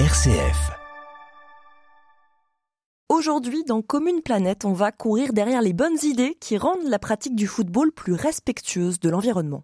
RCF. 0.00 0.72
Aujourd'hui, 3.08 3.62
dans 3.62 3.80
Commune 3.80 4.22
Planète, 4.22 4.64
on 4.64 4.72
va 4.72 4.90
courir 4.90 5.32
derrière 5.32 5.62
les 5.62 5.72
bonnes 5.72 5.98
idées 6.02 6.36
qui 6.40 6.58
rendent 6.58 6.88
la 6.88 6.98
pratique 6.98 7.36
du 7.36 7.46
football 7.46 7.92
plus 7.92 8.14
respectueuse 8.14 8.98
de 8.98 9.08
l'environnement. 9.08 9.62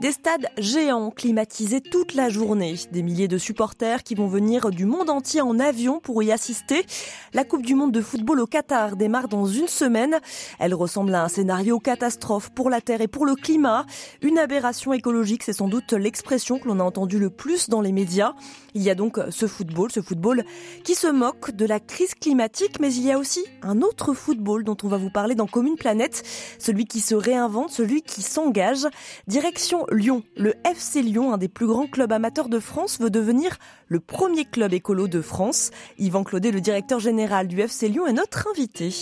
Des 0.00 0.12
stades 0.12 0.48
géants 0.56 1.10
climatisés 1.10 1.82
toute 1.82 2.14
la 2.14 2.30
journée, 2.30 2.76
des 2.90 3.02
milliers 3.02 3.28
de 3.28 3.36
supporters 3.36 4.02
qui 4.02 4.14
vont 4.14 4.28
venir 4.28 4.70
du 4.70 4.86
monde 4.86 5.10
entier 5.10 5.42
en 5.42 5.58
avion 5.58 6.00
pour 6.00 6.22
y 6.22 6.32
assister. 6.32 6.86
La 7.34 7.44
Coupe 7.44 7.66
du 7.66 7.74
monde 7.74 7.92
de 7.92 8.00
football 8.00 8.40
au 8.40 8.46
Qatar 8.46 8.96
démarre 8.96 9.28
dans 9.28 9.44
une 9.44 9.68
semaine. 9.68 10.18
Elle 10.58 10.72
ressemble 10.72 11.14
à 11.14 11.24
un 11.24 11.28
scénario 11.28 11.78
catastrophe 11.80 12.48
pour 12.48 12.70
la 12.70 12.80
Terre 12.80 13.02
et 13.02 13.08
pour 13.08 13.26
le 13.26 13.34
climat. 13.34 13.84
Une 14.22 14.38
aberration 14.38 14.94
écologique, 14.94 15.42
c'est 15.42 15.52
sans 15.52 15.68
doute 15.68 15.92
l'expression 15.92 16.58
que 16.58 16.68
l'on 16.68 16.80
a 16.80 16.84
entendue 16.84 17.18
le 17.18 17.28
plus 17.28 17.68
dans 17.68 17.82
les 17.82 17.92
médias. 17.92 18.32
Il 18.72 18.82
y 18.82 18.88
a 18.88 18.94
donc 18.94 19.20
ce 19.28 19.46
football, 19.46 19.92
ce 19.92 20.00
football 20.00 20.44
qui 20.82 20.94
se 20.94 21.08
moque 21.08 21.50
de 21.50 21.66
la 21.66 21.78
crise 21.78 22.14
climatique, 22.14 22.80
mais 22.80 22.94
il 22.94 23.04
y 23.04 23.12
a 23.12 23.18
aussi 23.18 23.44
un 23.60 23.82
autre 23.82 24.14
football 24.14 24.64
dont 24.64 24.78
on 24.82 24.88
va 24.88 24.96
vous 24.96 25.10
parler 25.10 25.34
dans 25.34 25.46
Commune 25.46 25.76
Planète, 25.76 26.22
celui 26.58 26.86
qui 26.86 27.00
se 27.00 27.14
réinvente, 27.14 27.70
celui 27.70 28.00
qui 28.00 28.22
s'engage. 28.22 28.86
Direction 29.26 29.84
Lyon. 29.90 30.22
Le 30.36 30.54
FC 30.64 31.02
Lyon, 31.02 31.32
un 31.32 31.38
des 31.38 31.48
plus 31.48 31.66
grands 31.66 31.86
clubs 31.86 32.12
amateurs 32.12 32.48
de 32.48 32.58
France, 32.58 33.00
veut 33.00 33.10
devenir 33.10 33.58
le 33.88 34.00
premier 34.00 34.44
club 34.44 34.72
écolo 34.72 35.08
de 35.08 35.20
France. 35.20 35.70
Yvan 35.98 36.24
Claudet, 36.24 36.50
le 36.50 36.60
directeur 36.60 37.00
général 37.00 37.48
du 37.48 37.60
FC 37.60 37.88
Lyon, 37.88 38.06
est 38.06 38.12
notre 38.12 38.48
invité. 38.50 38.92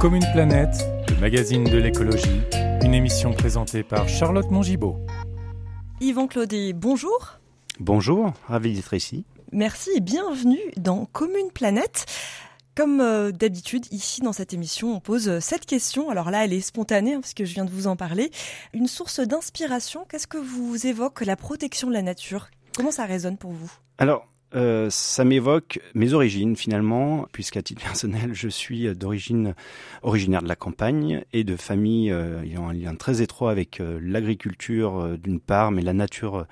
Comme 0.00 0.14
une 0.14 0.26
planète, 0.32 0.86
le 1.08 1.20
magazine 1.20 1.64
de 1.64 1.78
l'écologie, 1.78 2.40
une 2.82 2.94
émission 2.94 3.32
présentée 3.32 3.82
par 3.82 4.08
Charlotte 4.08 4.50
Mongibaud. 4.50 4.96
Yvan 6.00 6.26
Claudet, 6.26 6.72
bonjour. 6.72 7.38
Bonjour, 7.78 8.32
ravi 8.48 8.74
d'être 8.74 8.94
ici. 8.94 9.24
Merci 9.52 9.90
et 9.96 10.00
bienvenue 10.00 10.58
dans 10.76 11.06
Commune 11.06 11.50
Planète. 11.54 12.06
Comme 12.74 13.00
euh, 13.00 13.30
d'habitude, 13.30 13.86
ici 13.92 14.20
dans 14.20 14.32
cette 14.32 14.52
émission, 14.52 14.96
on 14.96 15.00
pose 15.00 15.28
euh, 15.28 15.38
cette 15.40 15.64
question. 15.64 16.10
Alors 16.10 16.32
là, 16.32 16.44
elle 16.44 16.52
est 16.52 16.60
spontanée, 16.60 17.14
hein, 17.14 17.20
parce 17.20 17.32
que 17.32 17.44
je 17.44 17.54
viens 17.54 17.64
de 17.64 17.70
vous 17.70 17.86
en 17.86 17.94
parler. 17.94 18.32
Une 18.72 18.88
source 18.88 19.20
d'inspiration, 19.20 20.04
qu'est-ce 20.08 20.26
que 20.26 20.38
vous 20.38 20.84
évoque 20.86 21.20
la 21.20 21.36
protection 21.36 21.86
de 21.88 21.92
la 21.92 22.02
nature? 22.02 22.48
Comment 22.76 22.90
ça 22.90 23.04
résonne 23.04 23.36
pour 23.36 23.52
vous? 23.52 23.70
Alors, 23.98 24.26
euh, 24.56 24.88
ça 24.90 25.24
m'évoque 25.24 25.78
mes 25.94 26.14
origines 26.14 26.56
finalement, 26.56 27.26
puisqu'à 27.32 27.62
titre 27.62 27.82
personnel, 27.82 28.34
je 28.34 28.48
suis 28.48 28.92
d'origine 28.96 29.54
originaire 30.02 30.42
de 30.42 30.48
la 30.48 30.56
campagne 30.56 31.22
et 31.32 31.44
de 31.44 31.54
famille 31.54 32.10
ayant 32.10 32.68
un 32.68 32.72
lien 32.72 32.96
très 32.96 33.22
étroit 33.22 33.52
avec 33.52 33.80
l'agriculture 34.00 35.16
d'une 35.16 35.38
part, 35.38 35.70
mais 35.70 35.82
la 35.82 35.92
nature 35.92 36.46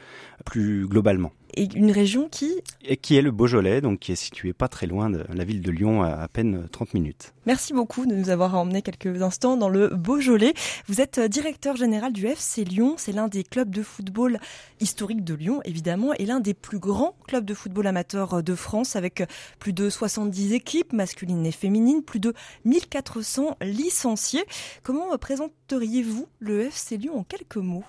plus 0.44 0.86
globalement 0.86 1.32
et 1.54 1.68
une 1.74 1.90
région 1.90 2.28
qui 2.28 2.52
et 2.84 2.96
qui 2.96 3.16
est 3.16 3.22
le 3.22 3.30
Beaujolais, 3.30 3.80
donc 3.80 4.00
qui 4.00 4.12
est 4.12 4.16
situé 4.16 4.52
pas 4.52 4.68
très 4.68 4.86
loin 4.86 5.10
de 5.10 5.24
la 5.32 5.44
ville 5.44 5.62
de 5.62 5.70
Lyon, 5.70 6.02
à 6.02 6.22
à 6.22 6.28
peine 6.28 6.68
30 6.70 6.94
minutes. 6.94 7.32
Merci 7.46 7.72
beaucoup 7.72 8.06
de 8.06 8.14
nous 8.14 8.30
avoir 8.30 8.54
emmené 8.54 8.82
quelques 8.82 9.22
instants 9.22 9.56
dans 9.56 9.68
le 9.68 9.88
Beaujolais. 9.88 10.54
Vous 10.86 11.00
êtes 11.00 11.18
euh, 11.18 11.28
directeur 11.28 11.74
général 11.74 12.12
du 12.12 12.26
FC 12.26 12.64
Lyon, 12.64 12.94
c'est 12.96 13.10
l'un 13.10 13.26
des 13.26 13.42
clubs 13.42 13.70
de 13.70 13.82
football 13.82 14.38
historiques 14.80 15.24
de 15.24 15.34
Lyon, 15.34 15.60
évidemment, 15.64 16.12
et 16.14 16.26
l'un 16.26 16.38
des 16.38 16.54
plus 16.54 16.78
grands 16.78 17.16
clubs 17.26 17.44
de 17.44 17.54
football 17.54 17.88
amateur 17.88 18.34
euh, 18.34 18.42
de 18.42 18.54
France, 18.54 18.94
avec 18.94 19.22
euh, 19.22 19.26
plus 19.58 19.72
de 19.72 19.90
70 19.90 20.52
équipes 20.52 20.92
masculines 20.92 21.44
et 21.44 21.52
féminines, 21.52 22.02
plus 22.02 22.20
de 22.20 22.32
1400 22.64 23.56
licenciés. 23.60 24.44
Comment 24.84 25.16
présenteriez-vous 25.18 26.28
le 26.38 26.60
FC 26.66 26.96
Lyon 26.96 27.18
en 27.18 27.24
quelques 27.24 27.56
mots? 27.56 27.84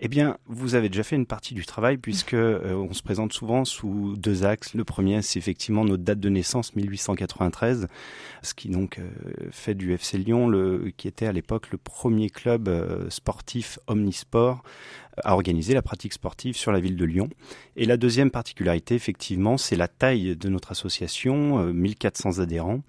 Eh 0.00 0.08
bien, 0.08 0.36
vous 0.46 0.74
avez 0.74 0.88
déjà 0.88 1.04
fait 1.04 1.14
une 1.14 1.26
partie 1.26 1.54
du 1.54 1.64
travail 1.64 1.96
puisque 1.96 2.34
euh, 2.34 2.74
on 2.74 2.92
se 2.92 3.02
présente 3.02 3.32
souvent 3.32 3.64
sous 3.64 4.16
deux 4.16 4.44
axes. 4.44 4.74
Le 4.74 4.84
premier, 4.84 5.22
c'est 5.22 5.38
effectivement 5.38 5.84
notre 5.84 6.02
date 6.02 6.18
de 6.18 6.28
naissance, 6.28 6.74
1893, 6.74 7.86
ce 8.42 8.54
qui 8.54 8.68
donc 8.68 8.98
euh, 8.98 9.10
fait 9.52 9.74
du 9.74 9.92
FC 9.92 10.18
Lyon, 10.18 10.48
le, 10.48 10.92
qui 10.96 11.06
était 11.06 11.26
à 11.26 11.32
l'époque 11.32 11.70
le 11.70 11.78
premier 11.78 12.30
club 12.30 12.68
euh, 12.68 13.08
sportif 13.10 13.78
omnisport 13.86 14.62
à 15.22 15.34
organiser 15.34 15.74
la 15.74 15.82
pratique 15.82 16.14
sportive 16.14 16.56
sur 16.56 16.72
la 16.72 16.80
ville 16.80 16.96
de 16.96 17.04
Lyon. 17.04 17.28
Et 17.76 17.84
la 17.84 17.96
deuxième 17.96 18.30
particularité, 18.30 18.94
effectivement, 18.94 19.56
c'est 19.56 19.76
la 19.76 19.86
taille 19.86 20.36
de 20.36 20.48
notre 20.48 20.72
association, 20.72 21.66
1400 21.66 22.38
adhérents. 22.38 22.80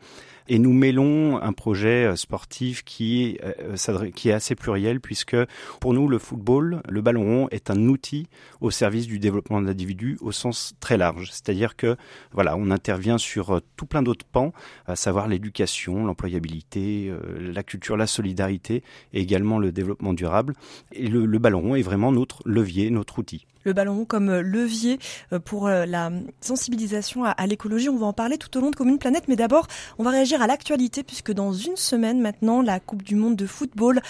Et 0.47 0.59
nous 0.59 0.73
mêlons 0.73 1.41
un 1.41 1.53
projet 1.53 2.05
euh, 2.05 2.15
sportif 2.15 2.83
qui, 2.83 3.37
euh, 3.43 4.11
qui 4.11 4.29
est 4.29 4.33
assez 4.33 4.55
pluriel 4.55 4.99
puisque 4.99 5.37
pour 5.79 5.93
nous, 5.93 6.07
le 6.07 6.19
football, 6.19 6.81
le 6.89 7.01
ballon 7.01 7.23
rond 7.23 7.47
est 7.51 7.69
un 7.69 7.87
outil 7.87 8.27
au 8.61 8.71
service 8.71 9.07
du 9.07 9.19
développement 9.19 9.61
de 9.61 9.67
l'individu 9.67 10.17
au 10.21 10.31
sens 10.31 10.73
très 10.79 10.97
large. 10.97 11.29
C'est-à-dire 11.31 11.75
que, 11.75 11.95
voilà, 12.31 12.57
on 12.57 12.71
intervient 12.71 13.17
sur 13.17 13.55
euh, 13.55 13.59
tout 13.77 13.85
plein 13.85 14.03
d'autres 14.03 14.25
pans, 14.25 14.53
à 14.85 14.95
savoir 14.95 15.27
l'éducation, 15.27 16.05
l'employabilité, 16.05 17.13
la 17.39 17.63
culture, 17.63 17.97
la 17.97 18.07
solidarité 18.07 18.83
et 19.13 19.21
également 19.21 19.59
le 19.59 19.71
développement 19.71 20.13
durable. 20.13 20.53
Et 20.91 21.07
le, 21.07 21.25
le 21.25 21.39
ballon 21.39 21.61
rond 21.61 21.75
est 21.75 21.81
vraiment 21.81 22.11
notre 22.11 22.41
levier, 22.45 22.89
notre 22.89 23.19
outil 23.19 23.45
le 23.63 23.73
ballon 23.73 24.05
comme 24.05 24.29
euh, 24.29 24.41
levier 24.41 24.99
euh, 25.31 25.39
pour 25.39 25.67
euh, 25.67 25.85
la 25.85 26.11
sensibilisation 26.41 27.23
à, 27.23 27.47
l'écologie. 27.47 27.89
On 27.89 27.97
va 27.97 28.05
en 28.05 28.13
parler 28.13 28.37
tout 28.37 28.55
au 28.57 28.61
long 28.61 28.71
de 28.71 28.75
Commune 28.75 28.99
Planète, 28.99 29.25
mais 29.27 29.35
d'abord, 29.35 29.67
on 29.97 30.03
va 30.03 30.11
réagir 30.11 30.41
à 30.41 30.47
l'actualité 30.47 31.03
puisque 31.03 31.31
dans 31.31 31.53
une 31.53 31.75
semaine 31.75 32.21
maintenant, 32.21 32.61
la 32.61 32.79
Coupe 32.79 33.03
du 33.03 33.15
Monde 33.15 33.35
de 33.35 33.45
football 33.45 34.01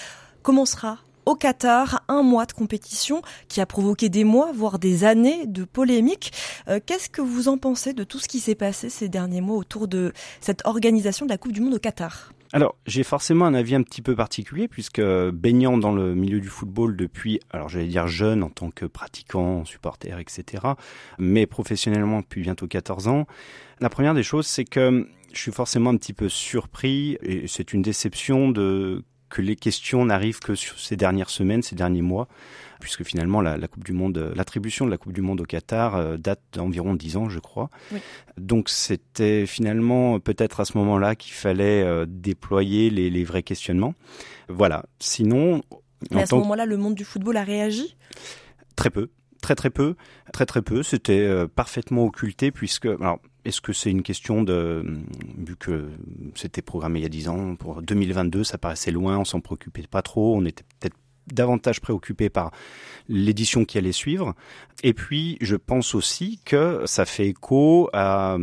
commencera 0.42 1.00
au 1.25 1.36
Qatar, 1.36 2.03
un 2.09 2.22
mois 2.22 2.46
de 2.46 2.52
compétition 2.52 3.22
qui 3.47 3.62
a 3.62 3.66
provoqué 3.66 4.09
des 4.09 4.25
mois, 4.25 4.52
voire 4.53 4.78
des 4.78 5.06
années 5.06 5.46
de 5.46 5.63
polémiques. 5.63 6.34
Qu'est-ce 6.86 7.09
que 7.09 7.22
vous 7.22 7.47
en 7.47 7.58
pensez 7.58 7.94
de 7.94 8.03
tout 8.03 8.19
ce 8.19 8.28
qui 8.28 8.42
s'est 8.42 8.56
passé 8.56 8.90
ces 8.90 9.08
derniers 9.08 9.40
mois 9.40 9.56
autour 9.56 9.88
de 9.88 10.12
cette 10.42 10.66
organisation 10.66 11.25
de 11.25 11.31
la 11.31 11.38
Coupe 11.38 11.53
du 11.53 11.62
Monde 11.62 11.75
au 11.75 11.80
Qatar? 11.80 12.34
Alors, 12.53 12.75
j'ai 12.86 13.02
forcément 13.02 13.46
un 13.46 13.56
avis 13.56 13.74
un 13.74 13.81
petit 13.81 14.03
peu 14.03 14.16
particulier 14.16 14.68
puisque 14.68 15.02
baignant 15.02 15.80
dans 15.80 15.91
le 15.91 16.14
milieu 16.14 16.40
du 16.40 16.50
football 16.50 16.96
depuis, 16.96 17.40
alors 17.50 17.68
j'allais 17.68 17.88
dire 17.88 18.08
jeune 18.08 18.44
en 18.44 18.50
tant 18.50 18.69
que 18.69 18.86
pratiquant, 18.86 19.66
supporter, 19.66 20.19
etc., 20.19 20.63
mais 21.18 21.47
professionnellement 21.47 22.19
depuis 22.19 22.42
bientôt 22.42 22.68
14 22.68 23.08
ans, 23.08 23.25
la 23.80 23.90
première 23.90 24.13
des 24.13 24.22
choses, 24.22 24.46
c'est 24.46 24.66
que 24.66 25.09
je 25.34 25.40
suis 25.40 25.52
forcément 25.52 25.90
un 25.90 25.97
petit 25.97 26.13
peu 26.13 26.30
surpris 26.30 27.18
et 27.24 27.47
c'est 27.47 27.74
une 27.74 27.81
déception 27.81 28.50
de 28.50 29.03
que 29.33 29.41
les 29.41 29.55
questions 29.55 30.05
n'arrivent 30.05 30.41
que 30.41 30.53
sur 30.53 30.79
ces 30.79 30.95
dernières 30.95 31.31
semaines, 31.31 31.63
ces 31.63 31.75
derniers 31.75 32.03
mois, 32.03 32.27
puisque 32.79 33.03
finalement 33.03 33.41
la, 33.41 33.67
Coupe 33.67 33.83
du 33.83 33.91
Monde, 33.91 34.31
l'attribution 34.35 34.85
de 34.85 34.91
la 34.91 34.97
Coupe 34.97 35.11
du 35.11 35.21
Monde 35.21 35.41
au 35.41 35.45
Qatar 35.45 35.95
euh, 35.95 36.17
date 36.17 36.39
d'environ 36.53 36.94
dix 36.94 37.17
ans, 37.17 37.29
je 37.29 37.39
crois. 37.39 37.71
Donc 38.38 38.69
c'était 38.69 39.47
finalement 39.47 40.19
peut-être 40.19 40.59
à 40.59 40.66
ce 40.66 40.77
moment-là 40.77 41.16
qu'il 41.16 41.33
fallait 41.33 41.81
euh, 41.81 42.05
déployer 42.07 42.91
les, 42.91 43.23
vrais 43.23 43.41
questionnements. 43.41 43.95
Voilà. 44.49 44.85
Sinon, 44.99 45.63
à 46.13 46.27
ce 46.27 46.35
moment-là, 46.35 46.67
le 46.67 46.77
monde 46.77 46.94
du 46.94 47.03
football 47.03 47.38
a 47.38 47.44
réagi? 47.44 47.97
Très 48.75 48.91
peu 48.91 49.09
très 49.41 49.55
très 49.55 49.71
peu, 49.71 49.95
très 50.31 50.45
très 50.45 50.61
peu. 50.61 50.83
C'était 50.83 51.19
euh, 51.19 51.47
parfaitement 51.53 52.05
occulté 52.05 52.50
puisque 52.50 52.85
alors 52.85 53.19
est-ce 53.46 53.62
que 53.62 53.74
c'est 53.74 53.92
une 53.92 54.04
question 54.04 54.44
de, 54.44 54.86
vu 55.38 55.56
que 55.56 55.90
c'était 56.36 56.62
programmé 56.62 57.00
il 57.00 57.04
y 57.04 57.06
a 57.06 57.09
10 57.09 57.30
ans, 57.30 57.56
pour 57.56 57.81
2022, 57.81 58.44
ça 58.44 58.58
paraissait 58.58 58.92
loin, 58.92 59.18
on 59.18 59.26
s'en 59.26 59.42
préoccupait 59.42 59.84
pas 59.90 60.02
trop, 60.02 60.36
on 60.36 60.46
était 60.46 60.64
peut-être 60.80 60.96
davantage 61.31 61.81
préoccupé 61.81 62.29
par 62.29 62.51
l'édition 63.09 63.66
qui 63.66 63.78
allait 63.78 63.91
suivre. 63.91 64.34
Et 64.81 64.94
puis, 64.94 65.38
je 65.41 65.56
pense 65.56 65.95
aussi 65.95 66.39
que 66.45 66.81
ça 66.85 67.06
fait 67.06 67.28
écho 67.28 67.89
à 67.94 68.38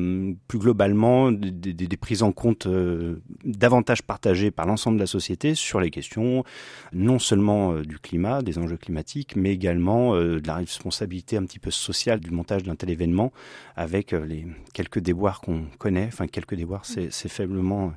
plus 0.49 0.59
globalement 0.59 1.33
des, 1.33 1.97
prises 1.97 2.23
en 2.23 2.33
compte 2.33 2.67
euh, 2.67 3.21
davantage 3.45 4.03
partagées 4.03 4.51
par 4.51 4.67
l'ensemble 4.67 4.97
de 4.97 5.03
la 5.03 5.07
société 5.07 5.55
sur 5.55 5.81
les 5.81 5.91
questions 5.91 6.45
non 6.93 7.19
seulement 7.19 7.73
euh, 7.73 7.83
du 7.83 7.99
climat, 7.99 8.43
des 8.43 8.59
enjeux 8.59 8.77
climatiques, 8.77 9.37
mais 9.37 9.53
également 9.53 10.15
euh, 10.15 10.41
de 10.41 10.47
la 10.47 10.55
responsabilité 10.55 11.37
un 11.37 11.45
petit 11.45 11.59
peu 11.59 11.71
sociale 11.71 12.21
du 12.21 12.31
montage 12.31 12.63
d'un 12.63 12.77
tel 12.77 12.91
événement 12.91 13.33
avec 13.77 14.13
les 14.13 14.47
quelques 14.73 15.01
déboires 15.01 15.41
qu'on 15.41 15.67
connaît. 15.79 16.07
Enfin, 16.07 16.27
quelques 16.27 16.55
déboires, 16.55 16.85
c'est 16.85 17.11
faiblement 17.29 17.93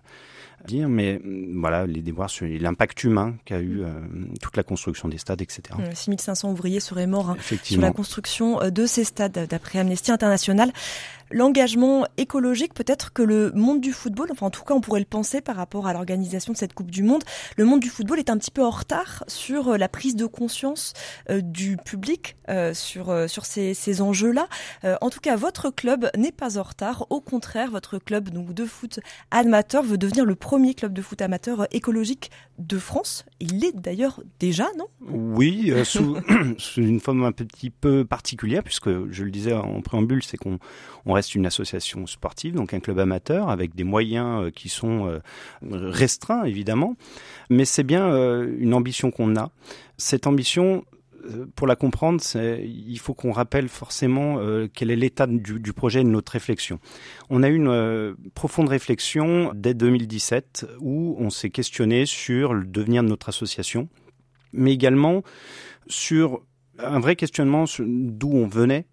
dire, 0.66 0.90
mais 0.90 1.20
mm, 1.24 1.60
voilà, 1.60 1.86
les 1.86 2.02
déboires 2.02 2.30
sur 2.30 2.46
l'impact 2.46 3.04
humain 3.04 3.36
qu'a 3.46 3.60
eu 3.60 3.82
euh, 3.82 3.90
toute 4.42 4.58
la 4.58 4.64
construction 4.64 5.08
des 5.08 5.18
stades, 5.18 5.42
etc. 5.42 5.62
6500 5.94 6.52
ouvriers 6.52 6.80
seraient 6.80 7.08
morts 7.08 7.32
hein, 7.32 7.38
sur 7.64 7.82
la 7.82 7.92
construction 7.92 8.62
euh, 8.62 8.70
de 8.70 8.86
ces 8.86 9.04
stades, 9.04 9.48
d'après 9.50 9.80
Amnesty 9.80 10.12
International. 10.12 10.72
L'engagement 11.34 12.06
écologique, 12.18 12.74
peut-être 12.74 13.12
que 13.12 13.24
le 13.24 13.52
monde 13.54 13.82
du 13.82 13.92
football, 13.92 14.30
enfin 14.32 14.46
en 14.46 14.50
tout 14.52 14.64
cas 14.64 14.76
on 14.76 14.82
pourrait 14.82 15.00
le 15.00 15.06
penser 15.06 15.42
par 15.42 15.56
rapport 15.56 15.88
à 15.88 15.94
l'organisation 15.94 16.54
de 16.54 16.58
cette 16.58 16.74
Coupe 16.74 16.92
du 16.92 17.04
Monde, 17.04 17.24
le 17.58 17.66
monde 17.66 17.80
du 17.80 17.90
football 17.90 18.20
est 18.20 18.30
un 18.30 18.38
petit 18.38 18.52
peu 18.52 18.64
en 18.64 18.70
retard 18.70 19.24
sur 19.28 19.70
euh, 19.70 19.78
la 19.78 19.90
prise 19.90 20.16
de 20.16 20.28
conscience 20.28 20.94
euh, 21.30 21.42
du 21.42 21.78
public 21.78 22.38
euh, 22.50 22.74
sur, 22.74 23.30
sur 23.30 23.46
ces, 23.46 23.74
ces 23.74 24.02
enjeux-là. 24.02 24.48
en 25.02 25.10
tout 25.10 25.20
cas, 25.20 25.36
votre 25.36 25.70
club 25.70 26.10
n'est 26.16 26.32
pas 26.32 26.60
en 26.60 26.64
retard. 26.64 27.08
Au 27.10 27.20
contraire, 27.20 27.72
votre 27.72 27.98
club 27.98 28.30
donc, 28.30 28.54
de 28.54 28.66
foot 28.66 29.00
amateur 29.32 29.84
veut 29.84 29.98
devenir 29.98 30.26
le 30.26 30.36
premier 30.36 30.76
club 30.76 30.94
de 30.94 31.02
foot 31.02 31.22
amateur 31.22 31.68
écologique 31.72 32.30
de 32.60 32.78
France. 32.78 33.26
Il 33.40 33.60
l'est 33.60 33.76
d'ailleurs 33.76 34.22
déjà, 34.40 34.68
non? 34.78 34.86
Oui, 35.10 35.74
sous, 35.84 36.18
sous, 36.58 36.82
une 36.82 37.00
forme 37.00 37.24
un 37.24 37.32
petit 37.32 37.70
peu 37.70 38.06
particulière, 38.06 38.64
puisque 38.64 38.90
je 39.12 39.24
le 39.24 39.32
disais 39.32 39.54
en 39.54 39.82
préambule, 39.82 40.24
c'est 40.24 40.38
qu'on 40.38 40.60
on 41.06 41.14
reste 41.14 41.23
une 41.24 41.46
association 41.46 42.06
sportive, 42.08 42.56
donc 42.56 42.74
un 42.74 42.80
club 42.80 43.00
amateur, 43.00 43.50
avec 43.50 43.76
des 43.76 43.84
moyens 43.84 44.52
qui 44.54 44.70
sont 44.70 45.22
restreints, 45.62 46.44
évidemment. 46.44 46.96
Mais 47.50 47.66
c'est 47.66 47.84
bien 47.84 48.12
euh, 48.12 48.56
une 48.60 48.74
ambition 48.74 49.12
qu'on 49.12 49.36
a. 49.36 49.52
Cette 49.98 50.28
ambition, 50.28 50.86
euh, 51.26 51.46
pour 51.56 51.68
la 51.68 51.76
comprendre, 51.76 52.22
il 52.36 53.00
faut 53.00 53.14
qu'on 53.14 53.32
rappelle 53.32 53.70
forcément 53.70 54.40
euh, 54.40 54.68
quel 54.74 54.92
est 54.92 54.96
l'état 54.96 55.28
du, 55.28 55.74
projet 55.74 56.02
et 56.02 56.04
de 56.04 56.10
notre 56.10 56.32
réflexion. 56.32 56.80
On 57.30 57.44
a 57.44 57.50
eu 57.50 57.56
une 57.56 58.16
profonde 58.34 58.70
réflexion 58.70 59.52
dès 59.54 59.74
2017 59.74 60.68
où 60.80 61.16
on 61.20 61.30
s'est 61.30 61.50
questionné 61.50 62.06
sur 62.06 62.54
le 62.54 62.66
devenir 62.66 63.04
de 63.04 63.10
notre 63.10 63.30
association, 63.30 63.90
mais 64.52 64.74
également 64.74 65.24
sur 65.88 66.42
un 66.80 67.00
vrai 67.00 67.16
questionnement 67.16 67.66
d'où 67.80 68.32
on 68.32 68.48
venait. 68.48 68.86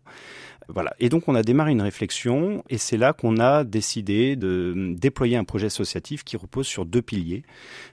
Voilà. 0.73 0.95
Et 1.01 1.09
donc 1.09 1.29
on 1.29 1.35
a 1.35 1.43
démarré 1.43 1.73
une 1.73 1.83
réflexion 1.83 2.63
et 2.69 2.79
c'est 2.79 2.97
là 2.97 3.13
qu'on 3.13 3.39
a 3.39 3.65
décidé 3.65 4.37
de 4.37 4.95
déployer 4.97 5.37
un 5.37 5.45
projet 5.45 5.67
associatif 5.67 6.25
qui 6.25 6.37
repose 6.37 6.67
sur 6.67 6.85
deux 6.85 7.03
piliers. 7.03 7.43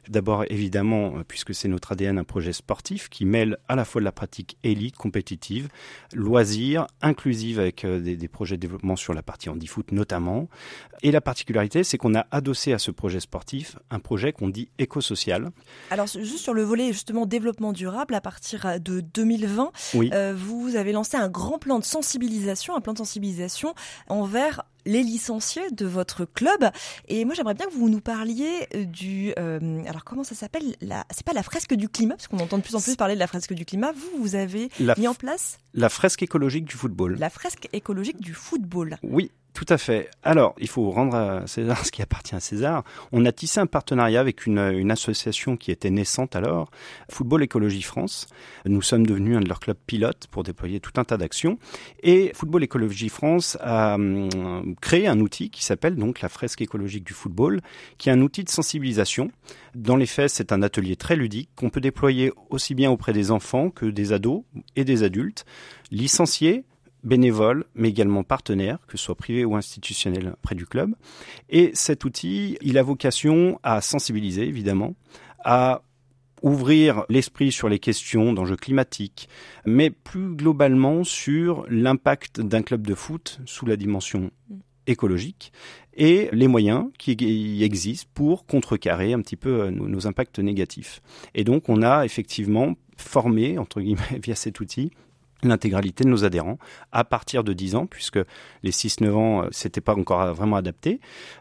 D'abord 0.08 0.46
évidemment, 0.50 1.14
puisque 1.28 1.54
c'est 1.54 1.68
notre 1.68 1.92
ADN, 1.94 2.18
un 2.18 2.24
projet 2.24 2.54
sportif 2.54 3.10
qui 3.10 3.26
mêle 3.26 3.58
à 3.68 3.76
la 3.76 3.86
fois 3.86 4.02
de 4.02 4.06
la 4.06 4.12
pratique 4.12 4.58
élite, 4.64 4.96
compétitive, 4.96 5.70
loisirs, 6.14 6.88
inclusive 7.02 7.60
avec 7.60 7.86
euh, 7.86 8.00
des, 8.00 8.16
des 8.16 8.28
projets 8.28 8.56
de 8.56 8.62
développement 8.62 8.96
sur 8.96 9.14
la 9.14 9.22
partie 9.22 9.50
handi-foot 9.50 9.92
notamment. 9.92 10.48
Et 11.04 11.12
la 11.12 11.22
particularité, 11.22 11.84
c'est 11.84 11.98
qu'on 11.98 12.16
a 12.16 12.26
adossé 12.32 12.74
à 12.74 12.80
ce 12.80 12.92
projet 12.92 13.20
sportif 13.20 13.78
un 13.90 14.00
projet 14.00 14.34
qu'on 14.34 14.50
dit 14.50 14.70
éco-social. 14.80 15.50
Alors 15.92 16.08
juste 16.08 16.40
sur 16.40 16.54
le 16.54 16.64
volet 16.64 16.92
justement 16.92 17.26
développement 17.26 17.74
durable, 17.74 18.16
à 18.16 18.22
partir 18.22 18.80
de 18.80 19.02
2020, 19.02 19.72
oui. 19.94 20.10
euh, 20.14 20.34
vous 20.36 20.76
avez 20.76 20.92
lancé 20.92 21.18
un 21.18 21.30
grand 21.30 21.60
plan 21.60 21.80
de 21.80 21.84
sensibilisation 21.84 22.67
un 22.76 22.82
plan 22.82 22.94
de 22.94 22.98
sensibilisation 22.98 23.74
envers 24.10 24.64
les 24.86 25.04
licenciés 25.04 25.70
de 25.72 25.86
votre 25.86 26.26
club. 26.26 26.70
Et 27.08 27.26
moi, 27.26 27.36
j'aimerais 27.36 27.54
bien 27.54 27.68
que 27.68 27.74
vous 27.74 27.90
nous 27.90 28.00
parliez 28.02 28.68
euh, 28.74 28.86
du. 28.86 29.34
Euh, 29.38 29.84
alors, 29.86 30.04
comment 30.04 30.24
ça 30.24 30.34
s'appelle 30.34 30.76
la, 30.82 31.06
C'est 31.12 31.26
pas 31.26 31.34
la 31.34 31.44
fresque 31.44 31.74
du 31.74 31.90
climat, 31.90 32.16
parce 32.16 32.28
qu'on 32.28 32.40
entend 32.40 32.58
de 32.58 32.64
plus 32.64 32.76
en 32.76 32.82
plus 32.82 32.96
parler 32.96 33.16
de 33.16 33.20
la 33.20 33.28
fresque 33.28 33.54
du 33.54 33.66
climat. 33.66 33.92
Vous, 33.92 34.22
vous 34.22 34.36
avez 34.36 34.70
mis 34.98 35.08
en 35.08 35.14
place 35.14 35.60
la 35.74 35.90
fresque 35.90 36.24
écologique 36.24 36.66
du 36.66 36.76
football. 36.76 37.18
La 37.20 37.30
fresque 37.30 37.70
écologique 37.74 38.20
du 38.20 38.34
football. 38.34 38.98
Oui, 39.04 39.32
tout 39.58 39.66
à 39.70 39.80
fait. 39.80 40.12
Alors, 40.22 40.54
il 40.60 40.68
faut 40.68 40.92
rendre 40.92 41.16
à 41.16 41.48
César 41.48 41.84
ce 41.86 41.92
qui 41.92 42.04
appartient 42.04 42.36
à 42.36 42.40
César. 42.40 42.84
On 43.12 43.26
a 43.26 43.32
tissé 43.32 43.60
un 43.60 43.66
partenariat 43.66 44.20
avec 44.20 44.46
une, 44.46 44.92
association 44.92 45.58
qui 45.58 45.72
était 45.72 45.90
naissante 45.90 46.36
alors, 46.36 46.70
Football 47.10 47.42
Écologie 47.42 47.82
France. 47.82 48.28
Nous 48.66 48.84
sommes 48.84 49.08
devenus 49.08 49.36
un 49.36 49.40
de 49.40 49.48
leurs 49.48 49.60
clubs 49.60 49.80
pilotes 49.88 50.28
pour 50.30 50.44
déployer 50.44 50.80
tout 50.80 50.92
un 50.98 51.04
tas 51.04 51.18
d'actions. 51.18 51.58
Et 52.04 52.32
Football 52.36 52.66
Écologie 52.66 53.10
France 53.10 53.58
a 53.60 53.96
hum, 53.96 54.76
créé 54.80 55.08
un 55.08 55.20
outil 55.22 55.50
qui 55.50 55.64
s'appelle 55.66 55.96
donc 55.96 56.22
la 56.22 56.30
fresque 56.30 56.62
écologique 56.62 57.04
du 57.04 57.14
football, 57.14 57.62
qui 57.98 58.10
est 58.10 58.12
un 58.12 58.22
outil 58.22 58.44
de 58.44 58.50
sensibilisation. 58.50 59.32
Dans 59.74 59.96
les 59.96 60.06
faits, 60.06 60.30
c'est 60.30 60.52
un 60.52 60.62
atelier 60.62 60.96
très 60.98 61.16
ludique 61.16 61.50
qu'on 61.56 61.72
peut 61.72 61.82
déployer 61.82 62.32
aussi 62.52 62.76
bien 62.76 62.92
auprès 62.92 63.12
des 63.12 63.32
enfants 63.32 63.72
que 63.72 63.88
des 63.88 64.14
ados 64.14 64.44
et 64.76 64.86
des 64.86 65.02
adultes, 65.02 65.46
licenciés, 65.90 66.64
bénévoles, 67.04 67.66
mais 67.76 67.90
également 67.90 68.24
partenaires, 68.24 68.80
que 68.88 68.98
ce 68.98 69.06
soit 69.06 69.16
privés 69.16 69.46
ou 69.46 69.56
institutionnels 69.56 70.36
près 70.42 70.56
du 70.56 70.66
club. 70.66 70.96
Et 71.50 71.72
cet 71.74 72.06
outil, 72.06 72.58
il 72.62 72.78
a 72.78 72.84
vocation 72.84 73.60
à 73.64 73.82
sensibiliser, 73.82 74.48
évidemment, 74.48 74.96
à 75.44 75.82
ouvrir 76.44 77.06
l'esprit 77.10 77.52
sur 77.52 77.70
les 77.70 77.80
questions 77.80 78.34
d'enjeux 78.34 78.58
climatiques, 78.58 79.28
mais 79.66 79.90
plus 79.90 80.36
globalement 80.36 81.04
sur 81.04 81.66
l'impact 81.70 82.42
d'un 82.42 82.62
club 82.62 82.86
de 82.86 82.94
foot 82.94 83.40
sous 83.46 83.66
la 83.66 83.76
dimension 83.76 84.32
écologique 84.86 85.52
et 85.96 86.30
les 86.32 86.48
moyens 86.48 86.86
qui 86.98 87.64
existent 87.64 88.10
pour 88.14 88.46
contrecarrer 88.46 89.14
un 89.14 89.22
petit 89.22 89.36
peu 89.36 89.62
euh, 89.62 89.72
nos, 89.72 89.88
nos 89.88 90.08
impacts 90.08 90.40
négatifs. 90.40 91.02
Et 91.34 91.44
donc 91.44 91.70
on 91.70 91.82
a 91.82 92.06
effectivement 92.06 92.76
formé, 92.98 93.58
entre 93.58 93.82
guillemets, 93.82 94.20
via 94.24 94.36
cet 94.36 94.60
outil, 94.60 94.92
l'intégralité 95.44 96.04
de 96.04 96.10
nos 96.10 96.26
adhérents 96.26 96.58
à 96.92 97.04
partir 97.04 97.44
de 97.44 97.54
10 97.54 97.76
ans, 97.76 97.86
puisque 97.86 98.20
les 98.64 98.72
6-9 98.72 99.12
ans, 99.12 99.44
euh, 99.44 99.48
c'était 99.52 99.82
pas 99.82 99.96
encore 99.96 100.34
vraiment 100.34 100.56
adapté. 100.56 101.00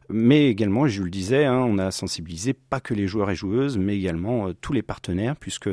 Mais 0.08 0.48
également, 0.48 0.87
je 0.87 1.02
le 1.02 1.10
disais, 1.10 1.44
hein, 1.44 1.58
on 1.58 1.78
a 1.78 1.90
sensibilisé 1.90 2.52
pas 2.52 2.81
que 2.81 2.94
les 2.94 3.06
joueurs 3.06 3.31
et 3.31 3.34
joueuses, 3.34 3.78
mais 3.78 3.96
également 3.96 4.48
euh, 4.48 4.52
tous 4.60 4.72
les 4.72 4.82
partenaires, 4.82 5.37
puisque 5.37 5.70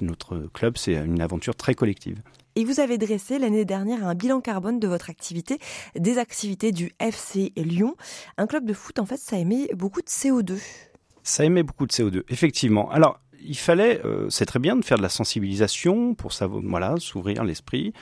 notre 0.00 0.48
club, 0.52 0.76
c'est 0.76 0.94
une 0.94 1.20
aventure 1.20 1.56
très 1.56 1.74
collective. 1.74 2.22
Et 2.58 2.64
vous 2.64 2.80
avez 2.80 2.98
dressé 2.98 3.38
l'année 3.38 3.64
dernière 3.64 4.04
un 4.04 4.16
bilan 4.16 4.40
carbone 4.40 4.80
de 4.80 4.88
votre 4.88 5.10
activité, 5.10 5.58
des 5.94 6.18
activités 6.18 6.72
du 6.72 6.90
FC 6.98 7.52
Lyon. 7.56 7.94
Un 8.36 8.48
club 8.48 8.64
de 8.64 8.72
foot, 8.72 8.98
en 8.98 9.06
fait, 9.06 9.16
ça 9.16 9.38
émet 9.38 9.68
beaucoup 9.76 10.00
de 10.00 10.08
CO2. 10.08 10.58
Ça 11.22 11.44
émet 11.44 11.62
beaucoup 11.62 11.86
de 11.86 11.92
CO2, 11.92 12.24
effectivement. 12.30 12.90
Alors, 12.90 13.20
il 13.40 13.56
fallait, 13.56 14.00
euh, 14.04 14.28
c'est 14.30 14.46
très 14.46 14.58
bien 14.58 14.76
de 14.76 14.84
faire 14.84 14.98
de 14.98 15.02
la 15.02 15.08
sensibilisation 15.08 16.14
pour 16.14 16.32
savoir, 16.32 16.62
voilà, 16.64 16.94
s'ouvrir 16.98 17.44
l'esprit, 17.44 17.92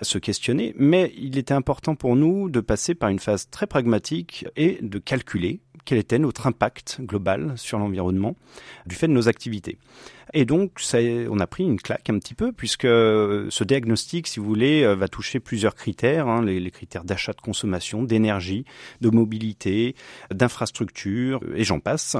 se 0.00 0.18
questionner, 0.18 0.74
mais 0.78 1.12
il 1.16 1.38
était 1.38 1.54
important 1.54 1.94
pour 1.94 2.16
nous 2.16 2.48
de 2.48 2.60
passer 2.60 2.94
par 2.94 3.08
une 3.08 3.18
phase 3.18 3.48
très 3.50 3.66
pragmatique 3.66 4.46
et 4.56 4.78
de 4.82 4.98
calculer 4.98 5.60
quel 5.84 5.98
était 5.98 6.18
notre 6.18 6.46
impact 6.46 6.98
global 7.00 7.52
sur 7.56 7.78
l'environnement 7.78 8.36
du 8.86 8.94
fait 8.94 9.06
de 9.06 9.12
nos 9.12 9.28
activités. 9.28 9.78
Et 10.32 10.44
donc, 10.46 10.80
on 10.94 11.38
a 11.38 11.46
pris 11.46 11.64
une 11.64 11.80
claque 11.80 12.08
un 12.10 12.18
petit 12.18 12.34
peu, 12.34 12.52
puisque 12.52 12.86
ce 12.86 13.64
diagnostic, 13.64 14.26
si 14.26 14.40
vous 14.40 14.46
voulez, 14.46 14.82
euh, 14.82 14.96
va 14.96 15.06
toucher 15.06 15.38
plusieurs 15.38 15.74
critères, 15.74 16.26
hein, 16.26 16.42
les, 16.42 16.58
les, 16.58 16.70
critères 16.70 17.04
d'achat 17.04 17.32
de 17.32 17.40
consommation, 17.40 18.02
d'énergie, 18.02 18.64
de 19.00 19.10
mobilité, 19.10 19.94
d'infrastructure, 20.32 21.40
et 21.54 21.62
j'en 21.62 21.78
passe. 21.78 22.16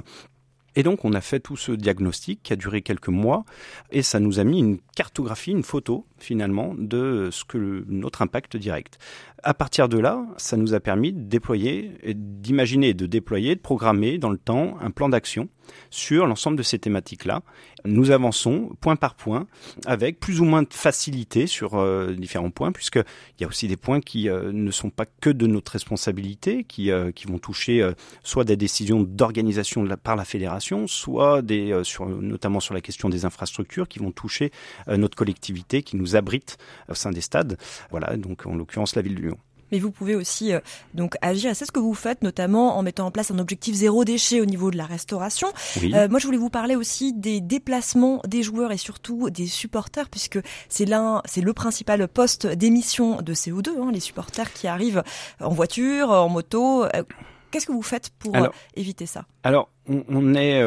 Et 0.76 0.82
donc 0.82 1.05
on 1.05 1.12
a 1.12 1.21
fait 1.21 1.41
tout 1.41 1.56
ce 1.56 1.73
diagnostic 1.73 2.43
qui 2.43 2.53
a 2.53 2.56
duré 2.56 2.82
quelques 2.82 3.09
mois 3.09 3.44
et 3.91 4.03
ça 4.03 4.21
nous 4.21 4.38
a 4.41 4.44
mis 4.44 4.59
une 4.59 4.79
cartographie, 4.97 5.53
une 5.53 5.62
photo 5.62 6.06
finalement 6.25 6.75
de 6.76 7.29
ce 7.31 7.44
que 7.44 7.85
notre 7.88 8.23
impact 8.23 8.56
direct. 8.56 8.99
À 9.43 9.53
partir 9.53 9.91
de 9.91 9.99
là, 9.99 10.25
ça 10.38 10.56
nous 10.56 10.73
a 10.73 10.81
permis 10.81 11.12
de 11.12 11.21
déployer, 11.21 11.93
d'imaginer, 12.15 12.94
de 12.94 13.05
déployer, 13.05 13.55
de 13.55 13.61
programmer 13.61 14.17
dans 14.17 14.31
le 14.31 14.38
temps 14.38 14.79
un 14.81 14.91
plan 14.91 15.11
d'action 15.11 15.49
sur 15.91 16.26
l'ensemble 16.26 16.56
de 16.56 16.63
ces 16.63 16.79
thématiques-là. 16.79 17.43
Nous 17.84 18.10
avançons 18.10 18.70
point 18.81 18.96
par 18.96 19.15
point 19.15 19.46
avec 19.84 20.19
plus 20.19 20.41
ou 20.41 20.44
moins 20.44 20.63
de 20.63 20.72
facilité 20.72 21.46
sur 21.46 21.75
euh, 21.75 22.15
différents 22.15 22.51
points, 22.51 22.72
puisqu'il 22.72 23.05
y 23.41 23.44
a 23.44 23.46
aussi 23.48 23.69
des 23.69 23.77
points 23.77 24.01
qui 24.01 24.31
euh, 24.31 24.53
ne 24.53 24.70
sont 24.70 24.89
pas 24.89 25.05
que 25.20 25.29
de 25.29 25.46
notre 25.46 25.72
responsabilité, 25.72 26.65
qui, 26.65 26.91
euh, 26.91 27.10
vont 27.27 27.39
toucher 27.39 27.87
soit 28.22 28.44
des 28.44 28.56
décisions 28.56 29.03
d'organisation 29.03 29.87
par 30.03 30.15
la 30.15 30.25
fédération, 30.25 30.87
soit 30.87 31.41
des, 31.41 31.79
notamment 32.20 32.60
sur 32.60 32.75
la 32.75 32.82
question 32.82 33.08
des 33.08 33.25
infrastructures, 33.25 33.89
qui 33.89 33.98
vont 33.98 34.13
toucher 34.13 34.53
notre 34.87 35.17
collectivité 35.17 35.82
qui 35.82 35.96
nous 35.96 36.14
abrite 36.17 36.56
au 36.89 36.94
sein 36.94 37.11
des 37.11 37.21
stades. 37.21 37.56
Voilà, 37.91 38.17
donc 38.17 38.47
en 38.47 38.55
l'occurrence 38.55 38.97
la 38.97 39.03
ville 39.03 39.15
de 39.17 39.23
Lyon 39.23 39.39
mais 39.75 39.81
vous 39.81 39.91
pouvez 39.91 40.15
aussi 40.15 40.53
euh, 40.53 40.61
donc 40.94 41.17
agir. 41.21 41.55
C'est 41.56 41.65
ce 41.65 41.73
que 41.73 41.81
vous 41.81 41.94
faites, 41.94 42.23
notamment 42.23 42.79
en 42.79 42.83
mettant 42.83 43.06
en 43.06 43.11
place 43.11 43.33
un 43.33 43.39
objectif 43.41 43.75
zéro 43.75 44.05
déchet 44.05 44.41
au 44.41 44.44
niveau 44.44 44.71
de 44.71 44.77
la 44.77 44.87
restauration. 44.87 45.49
Oui. 45.81 45.93
Euh, 45.94 46.09
moi, 46.09 46.21
je 46.21 46.27
voulais 46.27 46.39
vous 46.39 46.51
parler 46.51 46.77
aussi 46.77 47.13
des 47.13 47.41
déplacements 47.41 48.23
des 48.27 48.44
joueurs 48.44 48.71
et 48.71 48.77
surtout 48.77 49.31
des 49.31 49.47
supporters, 49.47 50.09
puisque 50.09 50.39
c'est 50.69 50.85
l'un, 50.85 51.23
c'est 51.25 51.41
le 51.41 51.53
principal 51.53 52.06
poste 52.06 52.47
d'émission 52.47 53.21
de 53.21 53.35
CO2. 53.35 53.71
Hein, 53.81 53.91
les 53.93 54.01
supporters 54.01 54.53
qui 54.53 54.69
arrivent 54.69 55.03
en 55.41 55.51
voiture, 55.51 56.11
en 56.11 56.29
moto. 56.29 56.85
Euh, 56.85 57.03
Qu'est-ce 57.51 57.67
que 57.67 57.73
vous 57.73 57.83
faites 57.83 58.11
pour 58.19 58.35
alors, 58.35 58.53
éviter 58.75 59.06
ça? 59.06 59.27
Alors, 59.44 59.71
on, 59.89 60.03
on 60.09 60.35
est 60.35 60.61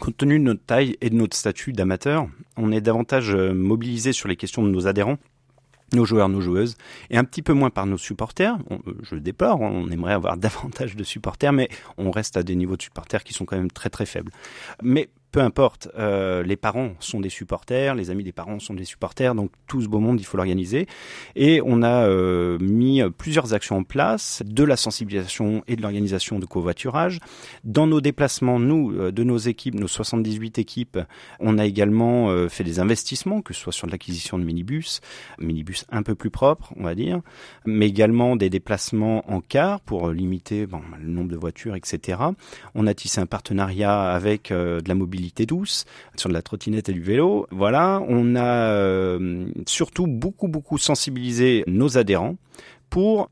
compte 0.00 0.16
tenu 0.16 0.38
de 0.38 0.44
notre 0.44 0.64
taille 0.64 0.96
et 1.00 1.10
de 1.10 1.14
notre 1.14 1.36
statut 1.36 1.72
d'amateur, 1.72 2.28
on 2.56 2.72
est 2.72 2.80
davantage 2.80 3.34
euh, 3.34 3.52
mobilisé 3.52 4.12
sur 4.12 4.28
les 4.28 4.36
questions 4.36 4.62
de 4.62 4.68
nos 4.68 4.86
adhérents 4.86 5.18
nos 5.92 6.04
joueurs, 6.04 6.28
nos 6.28 6.40
joueuses, 6.40 6.76
et 7.10 7.16
un 7.16 7.24
petit 7.24 7.42
peu 7.42 7.52
moins 7.52 7.70
par 7.70 7.86
nos 7.86 7.98
supporters. 7.98 8.58
Euh, 8.70 8.92
je 9.02 9.16
déplore, 9.16 9.60
on 9.60 9.88
aimerait 9.88 10.14
avoir 10.14 10.36
davantage 10.36 10.96
de 10.96 11.04
supporters, 11.04 11.52
mais 11.52 11.68
on 11.96 12.10
reste 12.10 12.36
à 12.36 12.42
des 12.42 12.56
niveaux 12.56 12.76
de 12.76 12.82
supporters 12.82 13.24
qui 13.24 13.32
sont 13.32 13.44
quand 13.44 13.56
même 13.56 13.70
très 13.70 13.90
très 13.90 14.06
faibles. 14.06 14.32
Mais 14.82 15.08
peu 15.32 15.40
importe, 15.40 15.88
euh, 15.98 16.42
les 16.42 16.56
parents 16.56 16.94
sont 17.00 17.20
des 17.20 17.28
supporters, 17.28 17.94
les 17.94 18.10
amis 18.10 18.24
des 18.24 18.32
parents 18.32 18.58
sont 18.58 18.74
des 18.74 18.84
supporters, 18.84 19.34
donc 19.34 19.50
tout 19.66 19.82
ce 19.82 19.88
beau 19.88 19.98
monde, 19.98 20.20
il 20.20 20.24
faut 20.24 20.36
l'organiser. 20.36 20.86
Et 21.34 21.60
on 21.64 21.82
a 21.82 22.06
euh, 22.06 22.58
mis 22.60 23.02
plusieurs 23.18 23.52
actions 23.52 23.76
en 23.76 23.82
place, 23.82 24.42
de 24.46 24.64
la 24.64 24.76
sensibilisation 24.76 25.62
et 25.66 25.76
de 25.76 25.82
l'organisation 25.82 26.38
de 26.38 26.46
covoiturage. 26.46 27.18
Dans 27.64 27.86
nos 27.86 28.00
déplacements, 28.00 28.58
nous, 28.58 28.92
euh, 28.92 29.12
de 29.12 29.24
nos 29.24 29.36
équipes, 29.36 29.74
nos 29.74 29.88
78 29.88 30.58
équipes, 30.58 30.98
on 31.40 31.58
a 31.58 31.66
également 31.66 32.48
fait 32.48 32.64
des 32.64 32.80
investissements, 32.80 33.42
que 33.42 33.52
ce 33.52 33.60
soit 33.60 33.72
sur 33.72 33.86
l'acquisition 33.86 34.38
de 34.38 34.44
minibus, 34.44 35.00
minibus 35.38 35.84
un 35.90 36.02
peu 36.02 36.14
plus 36.14 36.30
propres, 36.30 36.72
on 36.76 36.84
va 36.84 36.94
dire, 36.94 37.20
mais 37.64 37.86
également 37.86 38.36
des 38.36 38.50
déplacements 38.50 39.30
en 39.30 39.40
car 39.40 39.80
pour 39.80 40.10
limiter 40.10 40.66
le 41.00 41.08
nombre 41.08 41.30
de 41.30 41.36
voitures, 41.36 41.76
etc. 41.76 42.20
On 42.74 42.86
a 42.86 42.94
tissé 42.94 43.20
un 43.20 43.26
partenariat 43.26 44.10
avec 44.10 44.50
de 44.50 44.82
la 44.86 44.94
mobilité 44.94 45.15
douce, 45.46 45.84
sur 46.16 46.28
de 46.28 46.34
la 46.34 46.42
trottinette 46.42 46.88
et 46.88 46.92
du 46.92 47.02
vélo. 47.02 47.46
Voilà, 47.50 48.02
on 48.08 48.36
a 48.36 48.70
euh, 48.70 49.46
surtout 49.66 50.06
beaucoup, 50.06 50.48
beaucoup 50.48 50.78
sensibilisé 50.78 51.64
nos 51.66 51.98
adhérents 51.98 52.36
pour 52.90 53.30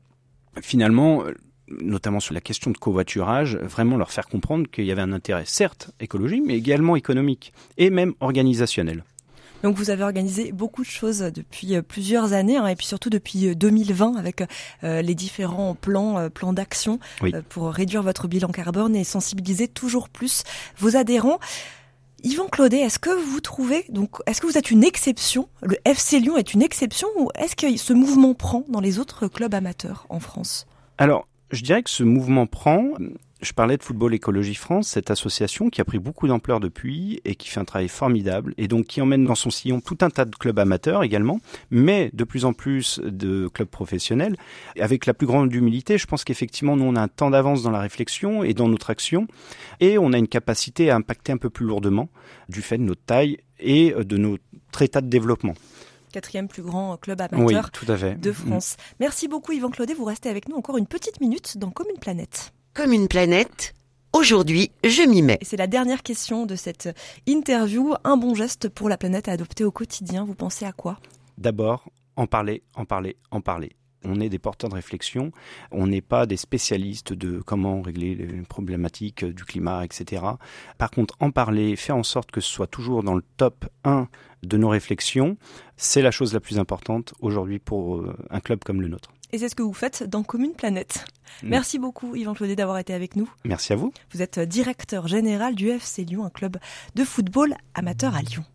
finalement 0.61 1.23
notamment 1.67 2.19
sur 2.19 2.33
la 2.33 2.41
question 2.41 2.71
de 2.71 2.77
covoiturage, 2.77 3.57
vraiment 3.57 3.97
leur 3.97 4.11
faire 4.11 4.27
comprendre 4.27 4.69
qu'il 4.69 4.85
y 4.85 4.91
avait 4.91 5.01
un 5.01 5.11
intérêt 5.11 5.45
certes 5.45 5.91
écologique, 5.99 6.43
mais 6.45 6.55
également 6.55 6.95
économique 6.95 7.53
et 7.77 7.89
même 7.89 8.13
organisationnel. 8.19 9.03
Donc 9.65 9.77
vous 9.77 9.89
avez 9.89 10.03
organisé 10.03 10.51
beaucoup 10.51 10.83
de 10.83 10.87
choses 10.87 11.21
depuis 11.33 11.75
euh, 11.75 11.81
plusieurs 11.81 12.33
années 12.33 12.57
hein, 12.57 12.67
et 12.67 12.75
puis 12.75 12.85
surtout 12.85 13.09
depuis 13.09 13.55
2020 13.55 14.13
euh, 14.13 14.19
avec 14.19 14.43
euh, 14.83 15.01
les 15.01 15.15
différents 15.15 15.73
plans, 15.73 16.29
plans 16.29 16.53
d'action 16.53 16.99
pour 17.49 17.71
réduire 17.71 18.03
votre 18.03 18.27
bilan 18.27 18.49
carbone 18.49 18.95
et 18.95 19.03
sensibiliser 19.03 19.67
toujours 19.67 20.09
plus 20.09 20.43
vos 20.77 20.95
adhérents. 20.95 21.39
Yvan 22.23 22.45
Claudet, 22.45 22.81
est-ce 22.81 22.99
que 22.99 23.09
vous 23.09 23.39
trouvez, 23.39 23.85
donc, 23.89 24.17
est-ce 24.27 24.39
que 24.39 24.45
vous 24.45 24.57
êtes 24.59 24.69
une 24.69 24.83
exception? 24.83 25.49
Le 25.63 25.77
FC 25.83 26.19
Lyon 26.19 26.37
est 26.37 26.53
une 26.53 26.61
exception 26.61 27.07
ou 27.17 27.29
est-ce 27.33 27.55
que 27.55 27.75
ce 27.75 27.93
mouvement 27.93 28.35
prend 28.35 28.65
dans 28.69 28.81
les 28.81 28.99
autres 28.99 29.27
clubs 29.27 29.55
amateurs 29.55 30.05
en 30.09 30.19
France? 30.19 30.67
Alors, 30.99 31.27
je 31.49 31.63
dirais 31.63 31.81
que 31.81 31.89
ce 31.89 32.03
mouvement 32.03 32.45
prend. 32.45 32.89
Je 33.41 33.51
parlais 33.51 33.75
de 33.75 33.83
Football 33.83 34.13
Écologie 34.13 34.55
France, 34.55 34.87
cette 34.87 35.11
association 35.11 35.69
qui 35.69 35.81
a 35.81 35.85
pris 35.85 35.99
beaucoup 35.99 36.25
d'ampleur 36.27 36.61
depuis 36.61 37.19
et 37.25 37.35
qui 37.35 37.49
fait 37.49 37.59
un 37.59 37.65
travail 37.65 37.89
formidable 37.89 38.53
et 38.57 38.69
donc 38.69 38.85
qui 38.87 39.01
emmène 39.01 39.25
dans 39.25 39.35
son 39.35 39.49
sillon 39.49 39.81
tout 39.81 39.97
un 40.01 40.09
tas 40.09 40.23
de 40.23 40.35
clubs 40.35 40.57
amateurs 40.57 41.03
également, 41.03 41.41
mais 41.69 42.09
de 42.13 42.23
plus 42.23 42.45
en 42.45 42.53
plus 42.53 43.01
de 43.03 43.49
clubs 43.49 43.67
professionnels. 43.67 44.37
Avec 44.79 45.05
la 45.05 45.13
plus 45.13 45.27
grande 45.27 45.53
humilité, 45.53 45.97
je 45.97 46.07
pense 46.07 46.23
qu'effectivement 46.23 46.77
nous 46.77 46.85
on 46.85 46.95
a 46.95 47.01
un 47.01 47.09
temps 47.09 47.29
d'avance 47.29 47.61
dans 47.61 47.71
la 47.71 47.79
réflexion 47.79 48.43
et 48.43 48.53
dans 48.53 48.69
notre 48.69 48.89
action 48.89 49.27
et 49.81 49.97
on 49.97 50.13
a 50.13 50.17
une 50.17 50.29
capacité 50.29 50.89
à 50.89 50.95
impacter 50.95 51.33
un 51.33 51.37
peu 51.37 51.49
plus 51.49 51.65
lourdement 51.65 52.07
du 52.47 52.61
fait 52.61 52.77
de 52.77 52.83
notre 52.83 53.03
taille 53.03 53.39
et 53.59 53.93
de 53.93 54.17
notre 54.17 54.81
état 54.81 55.01
de 55.01 55.09
développement 55.09 55.55
quatrième 56.13 56.47
plus 56.47 56.63
grand 56.63 56.95
club 56.95 57.19
amateur 57.19 57.69
de 58.17 58.29
mm. 58.29 58.33
France. 58.33 58.77
Merci 59.01 59.27
beaucoup 59.27 59.51
Yvan 59.51 59.69
Claudet, 59.69 59.93
vous 59.93 60.05
restez 60.05 60.29
avec 60.29 60.47
nous 60.47 60.55
encore 60.55 60.77
une 60.77 60.87
petite 60.87 61.19
minute 61.19 61.57
dans 61.57 61.71
Comme 61.71 61.87
une 61.93 61.99
planète. 61.99 62.53
Comme 62.75 62.91
une 62.91 63.07
planète, 63.07 63.73
aujourd'hui 64.11 64.69
je 64.83 65.07
m'y 65.07 65.21
mets. 65.21 65.39
C'est 65.43 65.55
la 65.55 65.65
dernière 65.65 66.03
question 66.03 66.45
de 66.45 66.55
cette 66.55 66.89
interview. 67.25 67.93
Un 68.03 68.17
bon 68.17 68.35
geste 68.35 68.67
pour 68.67 68.89
la 68.89 68.97
planète 68.97 69.29
à 69.29 69.31
adopter 69.31 69.63
au 69.63 69.71
quotidien, 69.71 70.25
vous 70.25 70.35
pensez 70.35 70.65
à 70.65 70.73
quoi? 70.73 70.99
D'abord, 71.37 71.89
en 72.17 72.27
parler, 72.27 72.63
en 72.75 72.83
parler, 72.83 73.15
en 73.31 73.39
parler 73.39 73.77
on 74.05 74.19
est 74.19 74.29
des 74.29 74.39
porteurs 74.39 74.69
de 74.69 74.75
réflexion, 74.75 75.31
on 75.71 75.87
n'est 75.87 76.01
pas 76.01 76.25
des 76.25 76.37
spécialistes 76.37 77.13
de 77.13 77.39
comment 77.39 77.81
régler 77.81 78.15
les 78.15 78.41
problématiques 78.43 79.25
du 79.25 79.43
climat, 79.43 79.83
etc. 79.83 80.23
Par 80.77 80.91
contre, 80.91 81.15
en 81.19 81.31
parler, 81.31 81.75
faire 81.75 81.97
en 81.97 82.03
sorte 82.03 82.31
que 82.31 82.41
ce 82.41 82.49
soit 82.49 82.67
toujours 82.67 83.03
dans 83.03 83.15
le 83.15 83.23
top 83.37 83.65
1 83.83 84.07
de 84.43 84.57
nos 84.57 84.69
réflexions, 84.69 85.37
c'est 85.75 86.01
la 86.01 86.11
chose 86.11 86.33
la 86.33 86.39
plus 86.39 86.59
importante 86.59 87.13
aujourd'hui 87.19 87.59
pour 87.59 87.97
euh, 87.97 88.15
un 88.29 88.39
club 88.39 88.63
comme 88.63 88.81
le 88.81 88.87
nôtre. 88.87 89.11
Et 89.31 89.37
c'est 89.37 89.49
ce 89.49 89.55
que 89.55 89.63
vous 89.63 89.73
faites 89.73 90.03
dans 90.03 90.23
Commune 90.23 90.53
Planète. 90.53 91.05
Mm. 91.43 91.49
Merci 91.49 91.79
beaucoup 91.79 92.15
Yvan 92.15 92.33
Claudet 92.33 92.55
d'avoir 92.55 92.77
été 92.77 92.93
avec 92.93 93.15
nous. 93.15 93.29
Merci 93.43 93.73
à 93.73 93.75
vous. 93.75 93.91
Vous 94.13 94.21
êtes 94.21 94.39
directeur 94.39 95.07
général 95.07 95.55
du 95.55 95.69
FC 95.69 96.03
Lyon, 96.05 96.25
un 96.25 96.29
club 96.29 96.57
de 96.95 97.03
football 97.03 97.55
amateur 97.73 98.15
à 98.15 98.21
Lyon. 98.21 98.45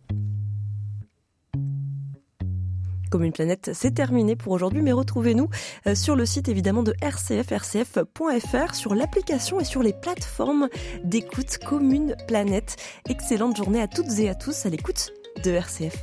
Commune 3.11 3.33
Planète, 3.33 3.71
c'est 3.73 3.93
terminé 3.93 4.37
pour 4.37 4.53
aujourd'hui, 4.53 4.81
mais 4.81 4.93
retrouvez-nous 4.93 5.49
euh, 5.85 5.95
sur 5.95 6.15
le 6.15 6.25
site 6.25 6.47
évidemment 6.47 6.81
de 6.81 6.95
RCF, 7.01 7.49
rcf.fr, 7.51 8.73
sur 8.73 8.95
l'application 8.95 9.59
et 9.59 9.65
sur 9.65 9.83
les 9.83 9.93
plateformes 9.93 10.69
d'écoute 11.03 11.57
Commune 11.57 12.15
Planète. 12.27 12.77
Excellente 13.09 13.57
journée 13.57 13.81
à 13.81 13.87
toutes 13.87 14.17
et 14.17 14.29
à 14.29 14.35
tous 14.35 14.65
à 14.65 14.69
l'écoute 14.69 15.11
de 15.43 15.51
RCF. 15.51 15.97